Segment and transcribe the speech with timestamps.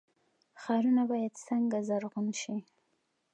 [0.61, 2.55] ښارونه باید څنګه زرغون شي؟